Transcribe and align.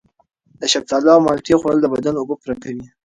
د 0.59 0.61
شفتالو 0.73 1.09
او 1.15 1.19
مالټې 1.25 1.55
خوړل 1.59 1.79
د 1.81 1.87
بدن 1.93 2.13
اوبه 2.17 2.35
پوره 2.41 2.55
کوي. 2.63 2.85